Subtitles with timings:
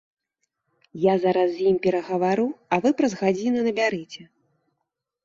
[1.01, 4.21] Я зараз з ім перагавару, а вы праз гадзіну набярыце.